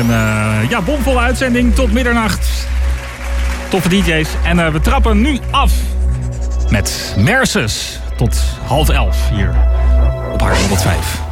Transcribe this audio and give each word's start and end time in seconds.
een 0.00 0.10
uh, 0.10 0.70
ja, 0.70 0.82
bomvolle 0.82 1.18
uitzending 1.18 1.74
tot 1.74 1.92
middernacht. 1.92 2.66
Toffe 3.68 3.88
DJ's. 3.88 4.28
En 4.44 4.58
uh, 4.58 4.68
we 4.68 4.80
trappen 4.80 5.20
nu 5.20 5.38
af 5.50 5.72
met 6.68 7.14
Merces 7.18 7.98
tot 8.16 8.42
half 8.66 8.88
elf 8.88 9.28
hier 9.28 9.54
op 10.32 10.40
haar 10.40 10.56
105. 10.56 11.29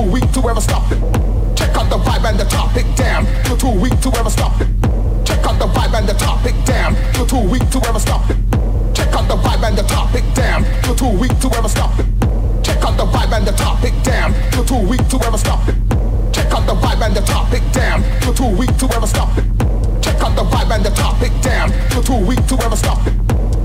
too 0.00 0.10
weak 0.10 0.32
to 0.32 0.48
ever 0.48 0.60
stop 0.60 0.90
it. 0.92 0.98
Check 1.56 1.76
out 1.76 1.90
the 1.90 1.98
vibe 1.98 2.24
and 2.28 2.38
the 2.38 2.44
topic, 2.44 2.86
damn. 2.96 3.26
You're 3.46 3.58
too 3.58 3.68
weak 3.68 4.00
to 4.00 4.08
ever 4.18 4.30
stop 4.30 4.60
it. 4.60 4.68
Check 5.26 5.44
out 5.44 5.58
the 5.58 5.66
vibe 5.66 5.94
and 5.98 6.08
the 6.08 6.14
topic, 6.14 6.54
damn. 6.64 6.94
You're 7.16 7.26
too 7.26 7.40
weak 7.40 7.68
to 7.70 7.78
ever 7.86 7.98
stop 7.98 8.30
it. 8.30 8.36
Check 8.94 9.12
out 9.12 9.28
the 9.28 9.36
vibe 9.36 9.62
and 9.66 9.76
the 9.76 9.82
topic, 9.82 10.24
damn. 10.34 10.64
You're 10.84 10.96
too 10.96 11.12
weak 11.20 11.38
to 11.40 11.48
ever 11.56 11.68
stop 11.68 11.98
it. 11.98 12.06
Check 12.62 12.82
out 12.82 12.96
the 12.96 13.04
vibe 13.04 13.36
and 13.36 13.46
the 13.46 13.52
topic, 13.52 13.92
damn. 14.02 14.32
You're 14.54 14.64
too 14.64 14.80
weak 14.88 15.06
to 15.08 15.20
ever 15.26 15.38
stop 15.38 15.68
it. 15.68 15.76
Check 16.32 16.52
out 16.52 16.66
the 16.66 16.74
vibe 16.74 17.04
and 17.04 17.14
the 17.14 17.20
topic, 17.20 17.62
damn. 17.72 18.02
You're 18.24 18.34
too 18.34 18.56
weak 18.56 18.76
to 18.78 18.86
ever 18.96 19.06
stop 19.06 19.36
it. 19.36 19.44
Check 20.00 20.20
out 20.22 20.34
the 20.34 20.44
vibe 20.44 20.74
and 20.74 20.84
the 20.84 20.90
topic, 20.90 21.32
damn. 21.42 21.70
You're 21.92 22.02
too 22.02 22.24
weak 22.24 22.46
to 22.46 22.56
ever 22.64 22.76
stop 22.76 23.06
it. 23.06 23.14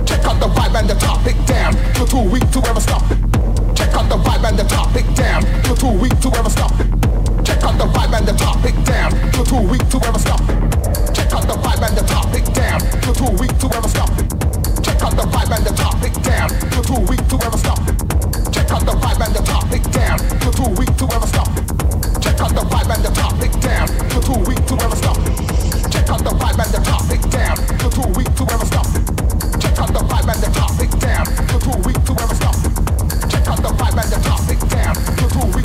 Check 0.05 0.25
out 0.25 0.39
the 0.41 0.47
vibe 0.47 0.79
and 0.79 0.89
the 0.89 0.95
topic, 0.95 1.35
damn. 1.47 1.73
You're 1.95 2.07
too 2.07 2.29
weak 2.29 2.49
to 2.51 2.59
ever 2.67 2.81
stop 2.81 3.09
it. 3.11 3.24
Check 3.75 3.93
out 3.93 4.09
the 4.09 4.17
vibe 4.17 4.47
and 4.47 4.57
the 4.57 4.63
topic, 4.63 5.05
damn. 5.15 5.43
You're 5.65 5.75
too 5.75 5.91
weak 5.99 6.17
to 6.21 6.29
ever 6.39 6.49
stop. 6.49 6.71
Check 7.43 7.63
out 7.63 7.77
the 7.77 7.85
vibe 7.85 8.17
and 8.17 8.25
the 8.27 8.33
topic, 8.33 8.75
damn. 8.85 9.11
You're 9.35 9.45
too 9.45 9.61
weak 9.67 9.87
to 9.89 9.97
ever 10.07 10.19
stop. 10.19 10.39
Check 11.13 11.31
out 11.33 11.45
the 11.47 11.55
vibe 11.59 11.83
and 11.85 11.95
the 11.97 12.03
topic, 12.07 12.43
damn. 12.53 12.79
You're 13.03 13.13
too 13.13 13.31
weak 13.39 13.57
to 13.59 13.67
ever 13.75 13.87
stop. 13.87 14.09
Check 14.81 15.01
out 15.03 15.15
the 15.15 15.25
vibe 15.27 15.51
and 15.55 15.65
the 15.65 15.73
topic, 15.75 16.13
damn. 16.23 16.49
You're 16.73 16.83
too 16.83 17.01
weak 17.09 17.23
to 17.27 17.35
ever 17.45 17.57
stop. 17.57 17.79
Check 18.53 18.71
out 18.71 18.85
the 18.85 18.95
vibe 18.95 19.21
and 19.25 19.35
the 19.35 19.43
topic, 19.43 19.83
damn. 19.91 20.19
You're 20.41 20.55
too 20.55 20.69
weak 20.79 20.95
to 20.97 21.05
ever 21.15 21.27
stop. 21.27 21.49
Check 22.23 22.39
out 22.41 22.51
the 22.55 22.63
vibe 22.63 22.91
and 22.95 23.03
the 23.03 23.11
topic, 23.11 23.51
damn. 23.59 23.87
You're 24.11 24.23
too 24.23 24.39
weak 24.47 24.61
to 24.65 24.75
ever 24.85 24.95
stop. 24.95 25.17
Check 25.91 26.09
out 26.09 26.23
the 26.23 26.31
vibe 26.31 26.59
and 26.63 26.71
the 26.71 26.81
topic, 26.85 27.21
damn. 27.29 27.57
You're 27.81 27.91
too 27.91 28.07
weak 28.15 28.31
to 28.39 28.43
ever 28.53 28.65
stop. 28.65 28.87
Check 29.59 29.77
out 29.79 29.91
the 29.91 30.03
vibe 30.07 30.29
and 30.31 30.41
the 30.41 30.49
topic, 30.55 30.89
damn. 30.99 31.25
You're 31.49 31.59
too 31.59 31.77
weak 31.83 31.99
to 32.05 32.13
ever 32.23 32.34
Look 34.75 35.31
who 35.31 35.45
we 35.55 35.64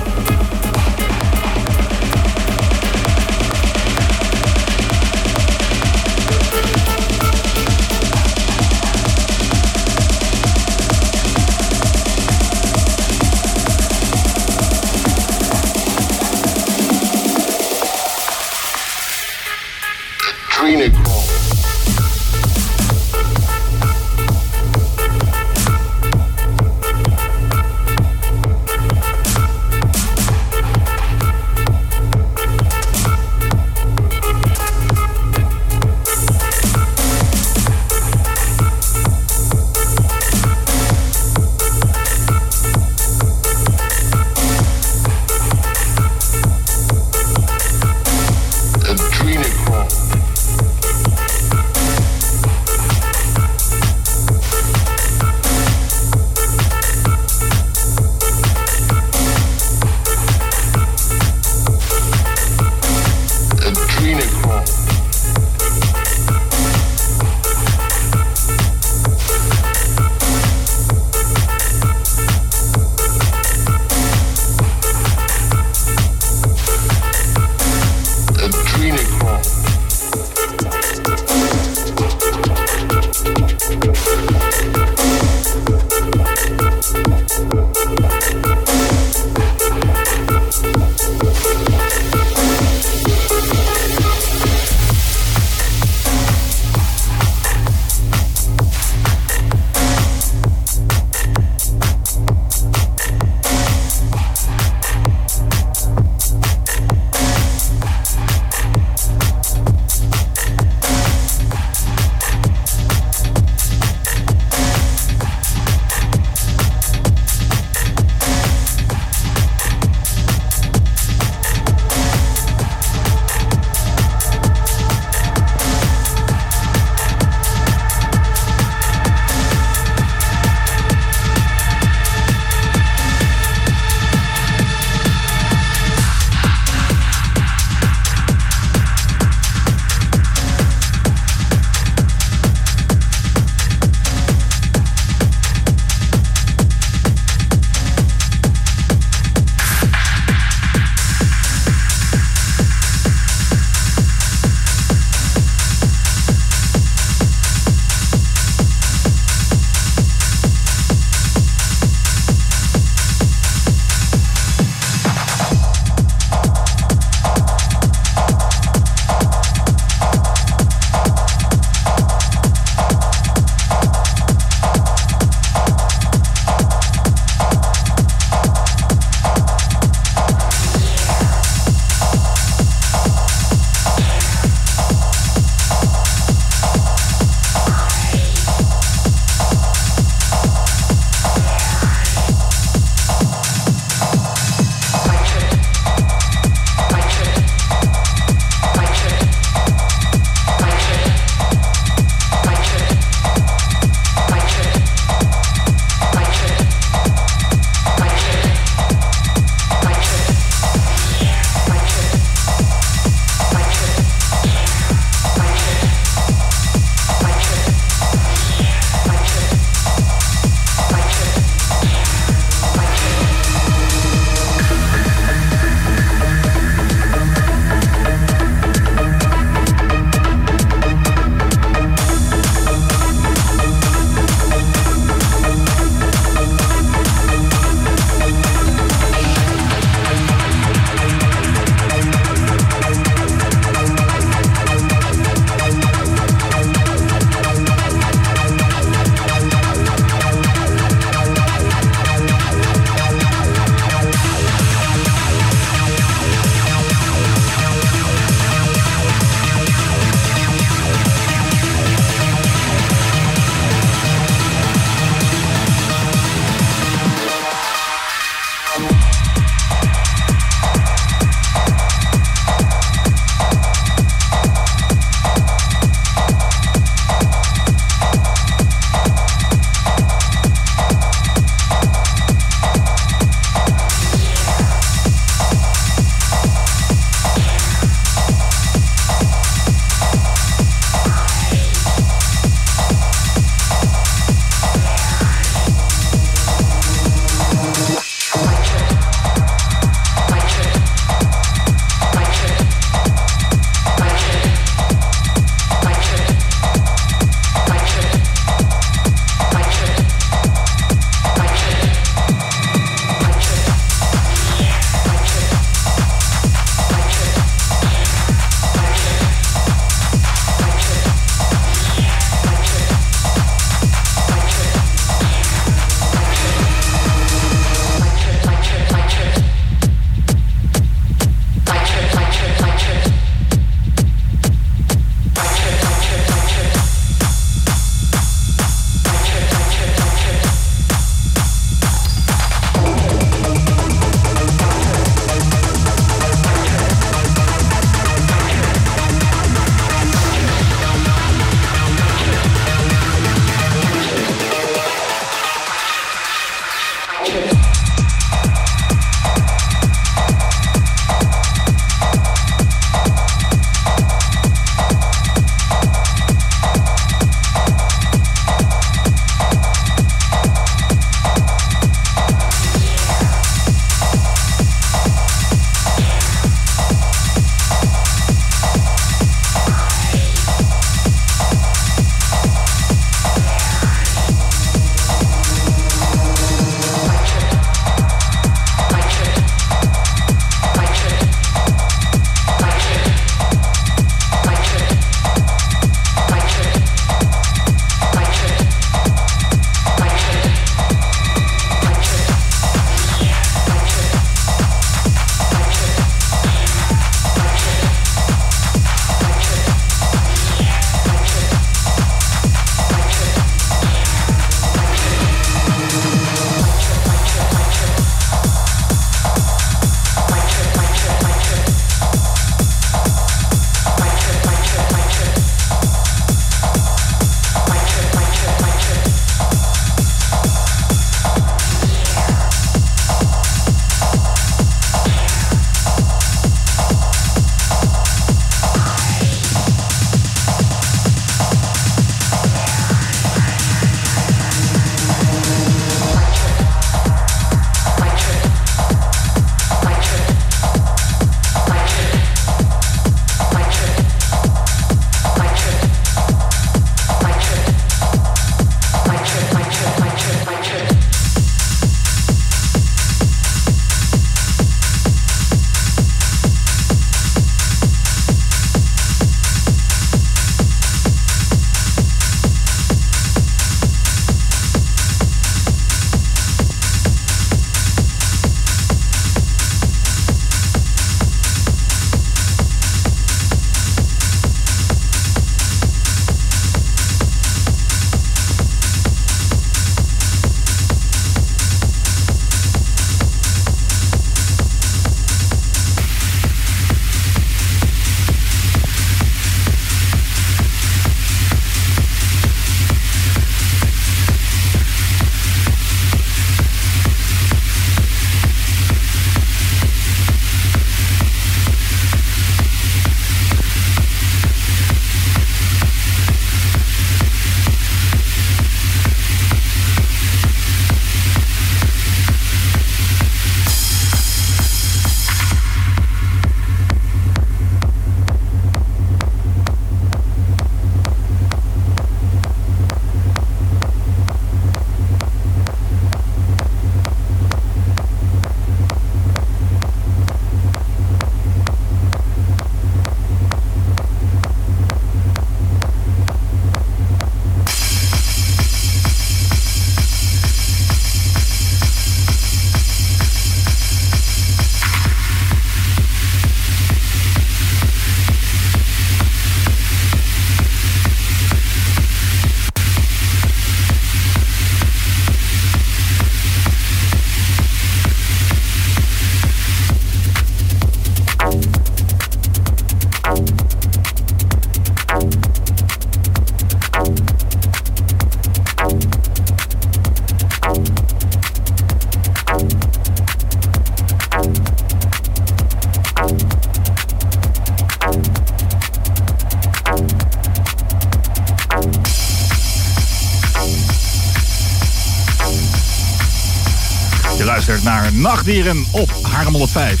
Nachtdieren 598.18 598.86
op 598.90 599.10
Haarlem 599.22 599.52
105. 599.52 600.00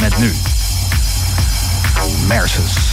Met 0.00 0.18
nu 0.18 0.32
Merces. 2.26 2.85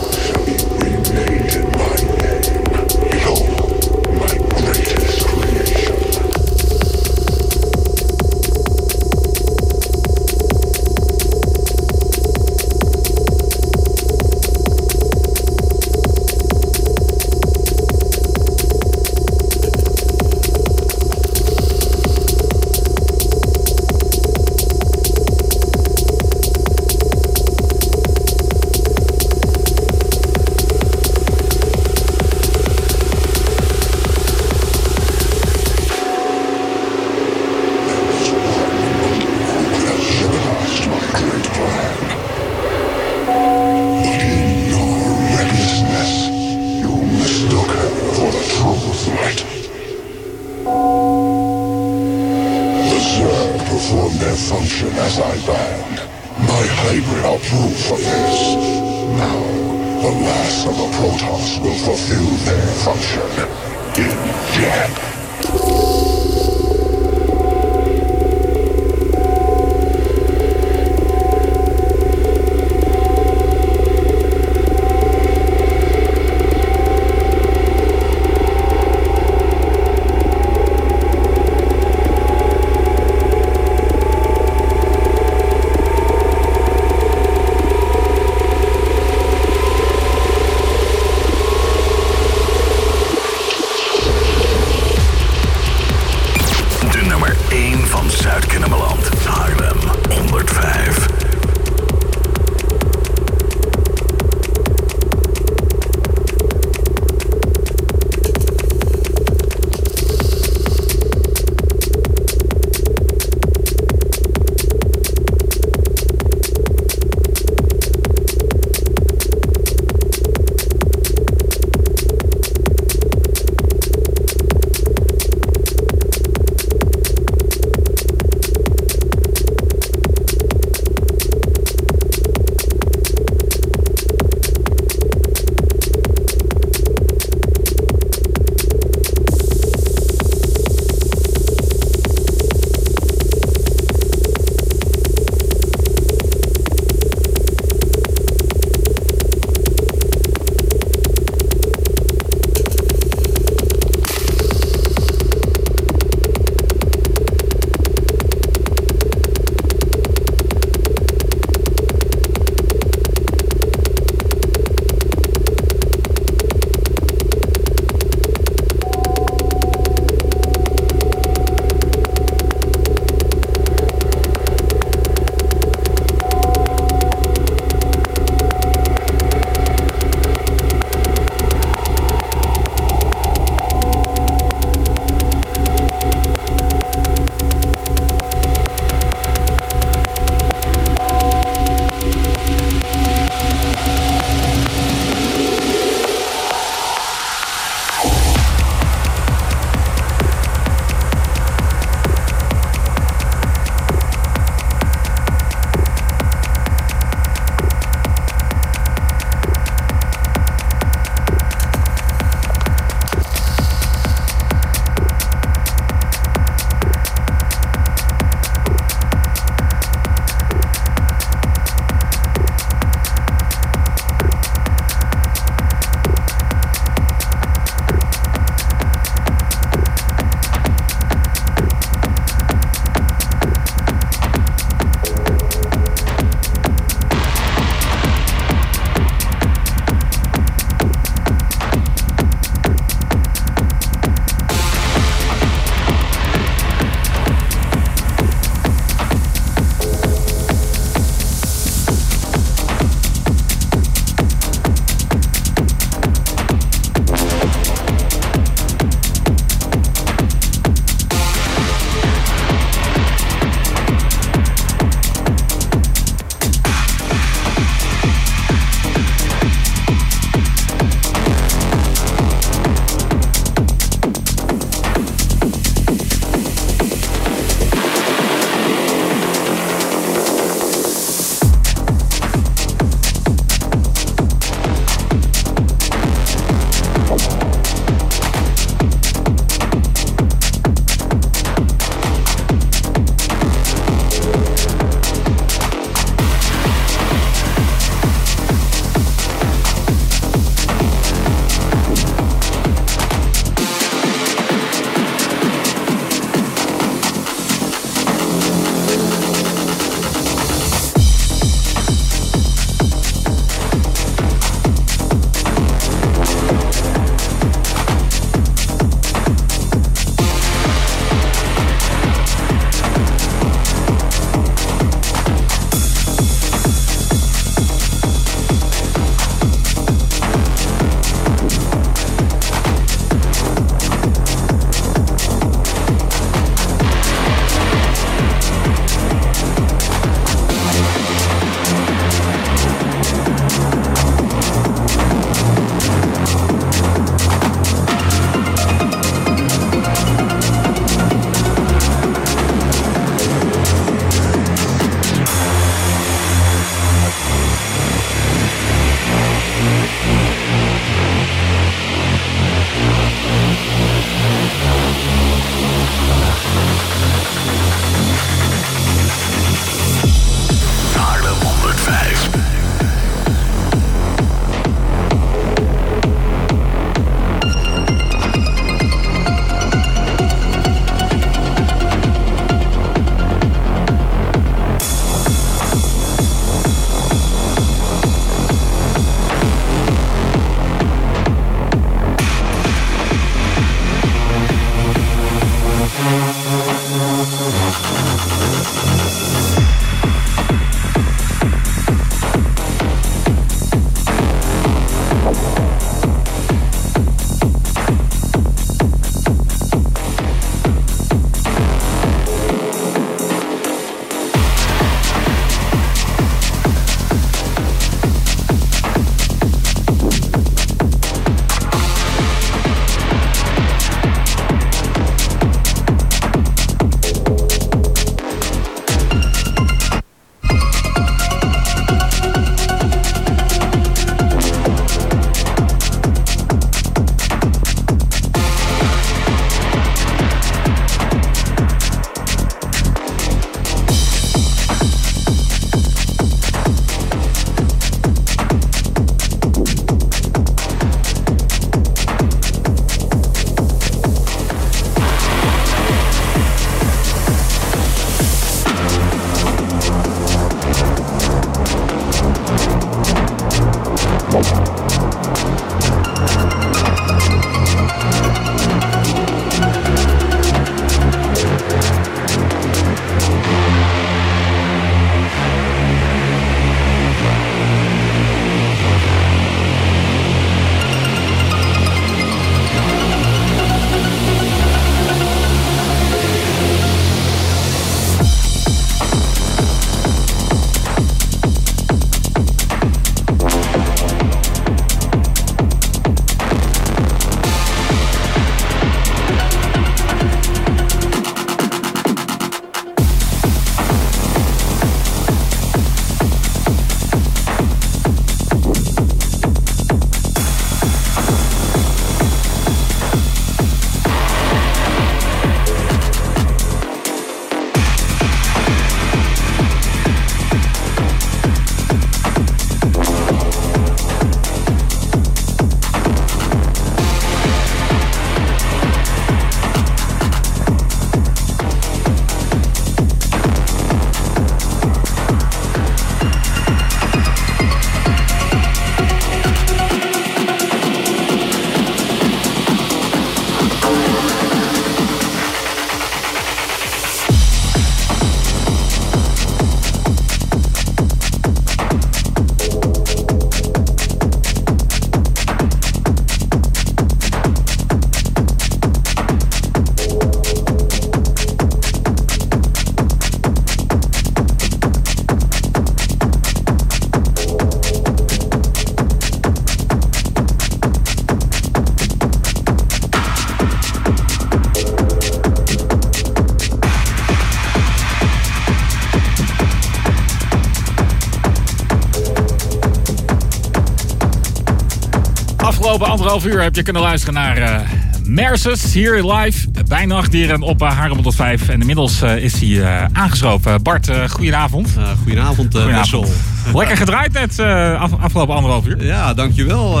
Afgelopen 585.94 586.24
anderhalf 586.24 586.54
uur 586.54 586.62
heb 586.62 586.74
je 586.74 586.82
kunnen 586.82 587.02
luisteren 587.02 587.34
naar 587.34 587.58
uh, 587.58 587.80
Merces 588.24 588.92
hier 588.92 589.32
live 589.32 589.68
bij 589.88 590.06
Nachtdieren 590.06 590.62
op 590.62 590.82
uh, 590.82 590.88
Haarlem 590.88 591.22
tot 591.22 591.34
5. 591.34 591.68
En 591.68 591.80
inmiddels 591.80 592.22
uh, 592.22 592.36
is 592.36 592.52
hij 592.60 592.68
uh, 592.68 593.04
aangeschoven. 593.12 593.82
Bart, 593.82 594.10
goedenavond. 594.28 594.88
goedenavond, 595.22 595.72
Wessel. 595.72 596.26
Lekker 596.74 596.96
gedraaid 596.96 597.32
net 597.32 597.58
af, 597.98 598.12
afgelopen 598.20 598.54
anderhalf 598.54 598.86
uur. 598.86 599.04
Ja, 599.04 599.34
dankjewel. 599.34 600.00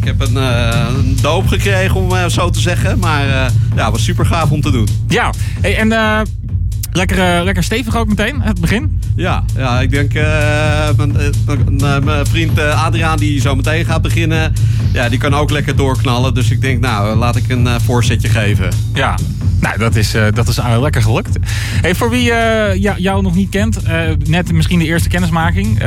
ik 0.00 0.04
heb 0.04 0.20
een, 0.20 0.36
een, 0.36 1.16
doop 1.20 1.46
gekregen 1.46 1.96
om 1.96 2.30
zo 2.30 2.50
te 2.50 2.60
zeggen. 2.60 2.98
Maar 2.98 3.50
ja, 3.76 3.90
was 3.90 4.04
super 4.04 4.26
gaaf 4.26 4.50
om 4.50 4.60
te 4.60 4.70
doen. 4.70 4.88
Ja, 5.08 5.30
hey, 5.60 5.76
en 5.76 5.92
Lekker, 6.92 7.18
uh, 7.18 7.44
lekker 7.44 7.62
stevig 7.62 7.96
ook 7.96 8.08
meteen, 8.08 8.42
het 8.42 8.60
begin. 8.60 9.00
Ja, 9.16 9.44
ja 9.56 9.80
ik 9.80 9.90
denk 9.90 10.14
uh, 10.14 10.22
mijn, 10.96 12.04
mijn 12.04 12.26
vriend 12.26 12.58
Adriaan 12.58 13.18
die 13.18 13.40
zo 13.40 13.54
meteen 13.54 13.84
gaat 13.84 14.02
beginnen, 14.02 14.52
ja, 14.92 15.08
die 15.08 15.18
kan 15.18 15.34
ook 15.34 15.50
lekker 15.50 15.76
doorknallen. 15.76 16.34
Dus 16.34 16.50
ik 16.50 16.60
denk, 16.60 16.80
nou, 16.80 17.16
laat 17.16 17.36
ik 17.36 17.48
een 17.48 17.80
voorzetje 17.80 18.28
geven. 18.28 18.68
Ja, 18.94 19.16
nou, 19.62 19.78
dat 19.78 19.94
is, 19.94 20.14
uh, 20.14 20.24
dat 20.34 20.48
is 20.48 20.58
lekker 20.80 21.02
gelukt. 21.02 21.38
Hey, 21.80 21.94
voor 21.94 22.10
wie 22.10 22.30
uh, 22.30 22.74
jou 22.96 23.22
nog 23.22 23.34
niet 23.34 23.48
kent, 23.48 23.78
net 24.28 24.52
misschien 24.52 24.78
de 24.78 24.84
eerste 24.84 25.08
kennismaking. 25.08 25.78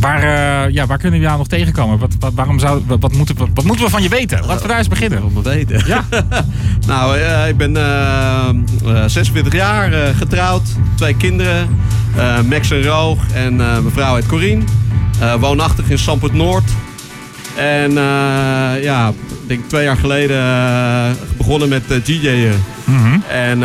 Waar, 0.00 0.70
ja, 0.72 0.86
waar 0.86 0.98
kunnen 0.98 1.20
we 1.20 1.26
jou 1.26 1.38
nog 1.38 1.46
tegenkomen? 1.46 1.98
Wat, 1.98 2.12
wat, 2.18 2.32
waarom 2.34 2.58
zou, 2.58 2.82
wat, 2.86 3.12
moeten 3.12 3.36
we, 3.36 3.46
wat 3.54 3.64
moeten 3.64 3.84
we 3.84 3.90
van 3.90 4.02
je 4.02 4.08
weten? 4.08 4.46
Laten 4.46 4.62
we 4.62 4.68
daar 4.68 4.78
eens 4.78 4.88
beginnen. 4.88 5.22
Wat 5.22 5.44
we 5.44 5.50
weten? 5.50 5.82
Ja. 5.86 6.04
nou, 6.86 7.18
ik 7.48 7.56
ben 7.56 7.74
26 9.10 9.52
jaar, 9.52 10.14
getrouwd, 10.14 10.68
twee 10.94 11.16
kinderen. 11.16 11.68
Max 12.48 12.70
en 12.70 12.82
Roog 12.82 13.18
en 13.32 13.56
mevrouw 13.56 14.14
uit 14.14 14.26
Corine. 14.26 14.62
woonachtig 15.38 15.90
in 15.90 15.98
Sampert 15.98 16.32
Noord. 16.32 16.70
En 17.56 17.92
ja, 18.82 19.08
ik 19.08 19.48
denk 19.48 19.68
twee 19.68 19.84
jaar 19.84 19.96
geleden 19.96 20.36
uh, 20.36 21.10
begonnen 21.36 21.68
met 21.68 21.82
uh, 21.90 22.04
DJ'en. 22.04 22.62
Mm 22.84 23.22
En 23.28 23.58
uh, 23.58 23.64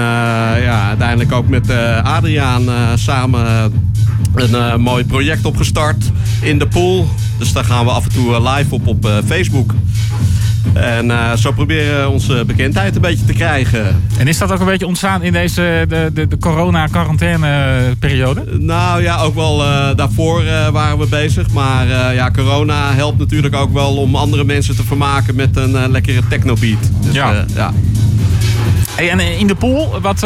ja, 0.64 0.88
uiteindelijk 0.88 1.32
ook 1.32 1.48
met 1.48 1.72
Adriaan 2.04 2.98
samen 2.98 3.74
een 4.36 4.82
mooi 4.82 5.06
project 5.06 5.46
opgestart 5.46 6.12
in 6.42 6.60
de 6.60 6.68
pool. 6.68 7.10
Dus 7.38 7.54
daar 7.54 7.64
gaan 7.64 7.86
we 7.86 7.92
af 7.92 8.04
en 8.04 8.12
toe 8.12 8.50
live 8.50 8.74
op 8.74 8.88
op 8.88 9.10
Facebook. 9.26 9.74
En 10.74 11.06
uh, 11.06 11.36
zo 11.36 11.52
proberen 11.52 12.02
we 12.02 12.10
onze 12.10 12.44
bekendheid 12.48 12.96
een 12.96 13.02
beetje 13.02 13.26
te 13.26 13.34
krijgen. 13.34 14.02
En 14.18 14.28
is 14.28 14.38
dat 14.38 14.52
ook 14.52 14.60
een 14.60 14.66
beetje 14.66 14.88
ontstaan 14.88 15.24
in 15.24 15.34
deze 15.34 15.86
de, 15.88 16.10
de, 16.14 16.28
de 16.28 16.38
corona-quarantaine-periode? 16.38 18.44
Nou 18.60 19.02
ja, 19.02 19.22
ook 19.22 19.36
wel 19.36 19.62
uh, 19.62 19.90
daarvoor 19.96 20.44
uh, 20.44 20.68
waren 20.68 20.98
we 20.98 21.08
bezig. 21.08 21.52
Maar 21.52 22.14
ja, 22.14 22.32
corona 22.32 22.94
helpt 22.94 23.20
natuurlijk 23.20 23.56
ook 23.56 23.74
wel 23.74 23.98
om 23.98 24.16
andere 24.16 24.44
mensen 24.44 24.76
te 24.76 24.84
vermaken 24.84 25.36
met 25.36 25.58
een 25.58 25.92
lekkere 25.92 26.22
technobeat. 26.30 26.92
Dus, 27.02 27.14
ja. 27.14 27.46
ja. 27.56 27.74
Hey, 29.00 29.10
en 29.10 29.20
in 29.20 29.48
de 29.48 29.56
pool, 29.56 30.02
wat, 30.02 30.20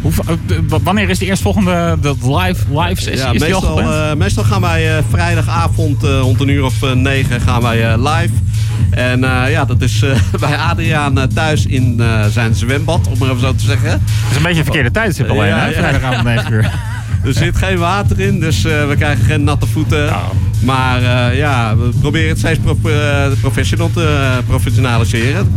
hoe, 0.00 0.12
wanneer 0.82 1.10
is 1.10 1.18
de 1.18 1.26
eerstvolgende 1.26 1.96
de 2.00 2.14
live, 2.22 2.80
live 2.80 3.02
sessie? 3.02 3.16
Ja, 3.16 3.32
meestal, 3.32 4.16
meestal 4.16 4.44
gaan 4.44 4.60
wij 4.60 5.02
vrijdagavond 5.10 6.02
rond 6.02 6.40
een 6.40 6.48
uur 6.48 6.64
of 6.64 6.94
negen 6.94 7.40
gaan 7.40 7.62
wij 7.62 7.98
live. 7.98 8.32
En 8.90 9.20
uh, 9.20 9.42
ja, 9.50 9.64
dat 9.64 9.80
is 9.80 10.02
uh, 10.02 10.10
bij 10.40 10.56
Adriaan 10.56 11.18
uh, 11.18 11.24
thuis 11.24 11.66
in 11.66 12.02
zijn 12.30 12.54
zwembad, 12.54 13.08
om 13.08 13.18
maar 13.18 13.28
even 13.28 13.40
zo 13.40 13.54
te 13.54 13.64
zeggen. 13.64 13.90
Het 13.90 14.00
is 14.30 14.36
een 14.36 14.42
beetje 14.42 14.58
een 14.58 14.64
verkeerde 14.64 14.90
tijdstip 14.90 15.28
alleen, 15.30 15.48
ja, 15.48 15.58
hè? 15.58 15.72
Vrijdagavond 15.72 16.24
9 16.24 16.52
uur. 16.52 16.70
Er 17.24 17.32
zit 17.32 17.56
geen 17.56 17.78
water 17.78 18.20
in, 18.20 18.40
dus 18.40 18.62
we 18.62 18.94
krijgen 18.96 19.24
geen 19.24 19.44
natte 19.44 19.66
voeten. 19.66 20.08
Oh. 20.08 20.28
Maar 20.60 21.00
ja, 21.34 21.76
we 21.76 21.90
proberen 22.00 22.28
het 22.28 22.38
steeds 22.38 22.58
prof 22.58 22.76
professional 23.40 23.90
te 23.90 24.38
professionaliseren. 24.46 25.52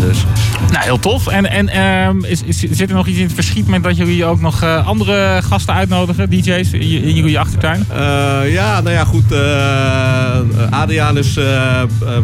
Dus. 0.00 0.24
Nou, 0.72 0.84
heel 0.84 0.98
tof. 0.98 1.26
En, 1.26 1.50
en 1.50 1.80
um, 2.08 2.24
is, 2.24 2.42
is, 2.42 2.58
zit 2.58 2.88
er 2.88 2.94
nog 2.94 3.06
iets 3.06 3.18
in 3.18 3.24
het 3.24 3.34
verschiet 3.34 3.66
met 3.66 3.82
dat 3.82 3.96
jullie 3.96 4.24
ook 4.24 4.40
nog 4.40 4.62
uh, 4.62 4.86
andere 4.86 5.40
gasten 5.42 5.74
uitnodigen, 5.74 6.30
DJ's, 6.30 6.72
in, 6.72 6.80
in 6.80 7.14
jullie 7.14 7.38
achtertuin? 7.38 7.86
Uh, 7.90 7.96
ja, 8.52 8.80
nou 8.80 8.94
ja, 8.94 9.04
goed. 9.04 9.32
Uh, 9.32 10.70
Adriaan 10.70 11.18
is 11.18 11.34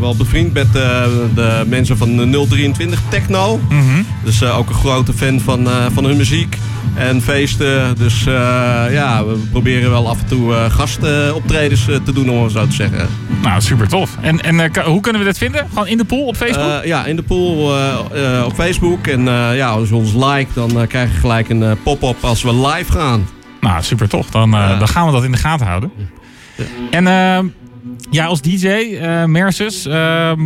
wel 0.00 0.16
bevriend 0.16 0.52
met 0.52 0.72
de 0.72 1.64
mensen 1.66 1.96
van 1.96 2.30
023 2.48 3.00
Techno. 3.08 3.60
Mm 3.68 3.80
-hmm. 3.80 4.06
Dus 4.24 4.42
ook 4.42 4.68
een 4.68 4.74
grote 4.74 5.12
fan 5.12 5.40
van, 5.40 5.68
van 5.92 6.04
hun 6.04 6.16
muziek 6.16 6.58
en 6.94 7.22
feesten. 7.22 7.96
Dus 7.96 8.24
ja, 8.90 9.24
we 9.24 9.34
proberen 9.50 9.90
wel 9.90 10.08
af 10.08 10.20
en 10.20 10.26
toe 10.26 10.52
gastoptredens 10.52 11.84
te 11.84 12.12
doen, 12.12 12.30
om 12.30 12.42
het 12.42 12.52
zo 12.52 12.66
te 12.66 12.72
zeggen. 12.72 13.08
Nou, 13.42 13.60
super 13.60 13.88
tof. 13.88 14.16
En, 14.20 14.42
en 14.42 14.84
hoe 14.84 15.00
kunnen 15.00 15.22
we 15.22 15.26
dit 15.26 15.38
vinden? 15.38 15.66
Gewoon 15.68 15.86
in 15.86 15.96
de 15.96 16.04
pool 16.04 16.26
op 16.26 16.36
Facebook? 16.36 16.84
ja, 16.84 17.04
in 17.04 17.16
de 17.16 17.22
pool 17.22 17.72
op 18.44 18.54
Facebook. 18.54 19.06
En 19.06 19.24
ja, 19.54 19.68
als 19.68 19.88
je 19.88 19.94
ons 19.94 20.12
like, 20.12 20.46
dan 20.54 20.86
krijg 20.86 21.12
je 21.12 21.18
gelijk 21.18 21.48
een 21.48 21.76
pop-up 21.82 22.24
als 22.24 22.42
we 22.42 22.66
live 22.66 22.92
gaan. 22.92 23.26
Nou, 23.60 23.82
super 23.82 24.08
tof. 24.08 24.30
Dan, 24.30 24.50
dan 24.50 24.88
gaan 24.88 25.06
we 25.06 25.12
dat 25.12 25.24
in 25.24 25.32
de 25.32 25.38
gaten 25.38 25.66
houden. 25.66 25.90
Ja. 26.56 26.64
En 26.90 27.06
ja, 28.10 28.24
als 28.24 28.40
DJ, 28.40 28.66
uh, 28.66 29.24
Mersus... 29.24 29.86
Ehm, 29.86 30.40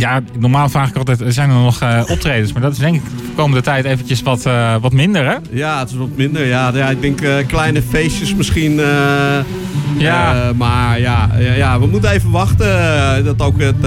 ja, 0.00 0.20
normaal 0.38 0.68
vraag 0.68 0.88
ik 0.88 0.96
altijd, 0.96 1.22
zijn 1.26 1.50
er 1.50 1.56
nog 1.56 1.82
uh, 1.82 2.02
optredens? 2.06 2.52
Maar 2.52 2.62
dat 2.62 2.72
is 2.72 2.78
denk 2.78 2.94
ik 2.94 3.04
de 3.04 3.32
komende 3.36 3.62
tijd 3.62 3.84
eventjes 3.84 4.22
wat, 4.22 4.46
uh, 4.46 4.74
wat 4.80 4.92
minder, 4.92 5.24
hè? 5.26 5.36
Ja, 5.50 5.78
het 5.78 5.90
is 5.90 5.96
wat 5.96 6.16
minder. 6.16 6.46
Ja, 6.46 6.70
ja 6.74 6.90
ik 6.90 7.00
denk 7.00 7.20
uh, 7.20 7.34
kleine 7.46 7.82
feestjes 7.82 8.34
misschien. 8.34 8.80
ja. 9.98 10.52
maar 10.56 11.00
ja, 11.00 11.30
ja, 11.38 11.80
we 11.80 11.86
moeten 11.86 12.10
even 12.10 12.30
wachten 12.30 13.24
dat 13.24 13.40
ook 13.40 13.60
het 13.60 13.86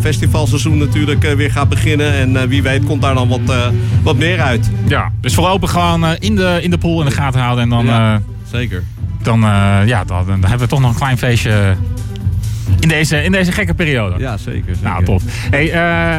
festivalseizoen 0.00 0.78
natuurlijk 0.78 1.34
weer 1.36 1.50
gaat 1.50 1.68
beginnen. 1.68 2.12
En 2.12 2.48
wie 2.48 2.62
weet 2.62 2.84
komt 2.84 3.02
daar 3.02 3.14
dan 3.14 3.28
wat, 3.28 3.72
wat 4.02 4.16
meer 4.16 4.40
uit. 4.40 4.70
Ja, 4.86 5.12
dus 5.20 5.34
voorlopig 5.34 5.70
gewoon 5.70 6.06
in, 6.18 6.36
de, 6.36 6.58
in 6.62 6.70
de 6.70 6.78
pool 6.78 7.00
in 7.00 7.06
de 7.06 7.14
gaten 7.14 7.40
houden. 7.40 7.64
En 7.64 7.70
dan, 7.70 7.86
ja, 7.86 8.22
zeker. 8.50 8.82
Dan, 9.22 9.40
ja, 9.86 10.04
dan, 10.04 10.26
dan 10.26 10.40
hebben 10.40 10.58
we 10.58 10.66
toch 10.66 10.80
nog 10.80 10.90
een 10.90 10.96
klein 10.96 11.18
feestje 11.18 11.76
in 12.80 12.88
deze, 12.88 13.22
in 13.22 13.32
deze 13.32 13.52
gekke 13.52 13.74
periode. 13.74 14.18
Ja, 14.18 14.36
zeker. 14.36 14.74
zeker. 14.74 14.90
Nou, 14.90 15.04
tof. 15.04 15.22
Hey, 15.50 15.66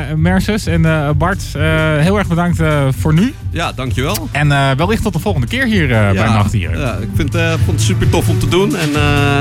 uh, 0.10 0.16
Merces 0.16 0.66
en 0.66 0.82
uh, 0.82 1.10
Bart, 1.18 1.44
uh, 1.56 1.64
heel 1.98 2.18
erg 2.18 2.28
bedankt 2.28 2.62
voor 2.90 3.14
nu. 3.14 3.34
Ja, 3.50 3.72
dankjewel. 3.72 4.30
En 4.32 4.78
wellicht 4.78 5.04
tot 5.04 5.14
de 5.14 5.20
volgende 5.20 5.48
keer 5.48 5.66
hier 5.66 5.90
ja, 5.90 6.14
bij 6.14 6.28
Nachtdieren. 6.28 6.80
Ja, 6.80 6.96
ik 6.96 7.10
vind, 7.16 7.38
vond 7.66 7.78
het 7.78 7.82
super 7.82 8.10
tof 8.10 8.30
om 8.30 8.40
te 8.40 8.48
doen. 8.48 8.76
En 8.76 8.92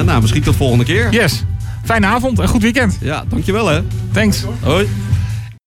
nou, 0.04 0.20
misschien 0.20 0.42
tot 0.42 0.52
de 0.52 0.58
volgende 0.58 0.84
keer. 0.84 1.12
Yes. 1.12 1.44
Fijne 1.84 2.06
avond 2.06 2.38
en 2.38 2.48
goed 2.48 2.62
weekend. 2.62 2.98
Ja, 3.00 3.24
dankjewel 3.28 3.68
hè. 3.68 3.80
Thanks. 4.12 4.44
Hoi. 4.60 4.88